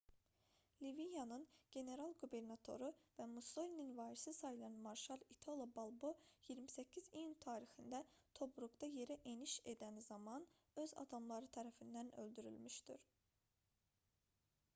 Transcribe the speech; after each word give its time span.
liviyanın 0.83 1.43
general-qubernatoru 1.75 2.87
və 3.17 3.25
mussolinin 3.33 3.91
varisi 3.99 4.31
sayılan 4.37 4.79
marşal 4.85 5.25
i̇talo 5.35 5.67
balbo 5.75 6.13
28 6.47 7.09
iyun 7.21 7.35
tarixində 7.45 7.99
tobruqda 8.41 8.89
yerə 8.95 9.19
eniş 9.35 9.57
edən 9.75 9.99
zaman 10.07 10.47
öz 10.85 10.89
adamları 11.05 11.51
tərəfindən 11.59 12.09
öldürülmüşdür 12.25 13.05